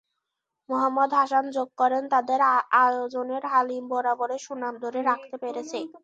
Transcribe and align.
মোহাম্মদ 0.69 1.11
হাসান 1.19 1.45
যোগ 1.55 1.69
করেন, 1.77 2.03
তাদের 2.13 2.39
আয়োজনের 2.79 3.43
হালিম 3.51 3.83
বরাবরের 3.91 4.41
সুনাম 4.47 4.73
ধরে 4.83 4.99
রাখতে 5.09 5.35
পেরেছে। 5.43 5.79